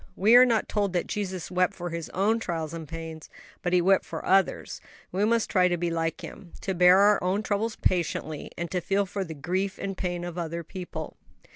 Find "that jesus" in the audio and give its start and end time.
0.93-1.51